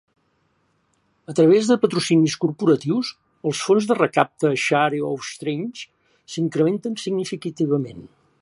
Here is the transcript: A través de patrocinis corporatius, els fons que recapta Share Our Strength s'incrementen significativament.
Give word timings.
A 1.31 1.33
través 1.39 1.67
de 1.71 1.77
patrocinis 1.83 2.37
corporatius, 2.45 3.11
els 3.51 3.61
fons 3.67 3.91
que 3.91 3.99
recapta 4.01 4.53
Share 4.65 5.05
Our 5.11 5.23
Strength 5.31 5.87
s'incrementen 6.37 7.01
significativament. 7.07 8.07